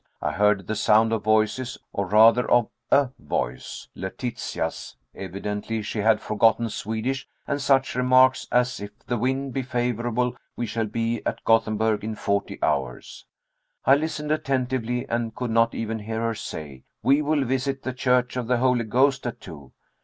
[0.19, 4.95] I heard the sound of voices, or rather of a voice Letitia's!
[5.13, 10.65] Evidently she had forgotten Swedish, and such remarks as "If the wind be favorable, we
[10.65, 13.27] shall be at Gothenburg in forty hours."
[13.85, 18.35] I listened attentively, and could not even hear her say "We will visit the Church
[18.37, 19.71] of the Holy Ghost at two."